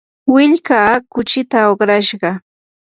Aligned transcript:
willkaa 0.35 0.89
kuchinta 1.13 1.59
uqrashqa. 1.71 2.29